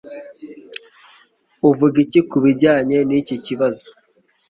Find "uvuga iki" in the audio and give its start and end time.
1.69-2.21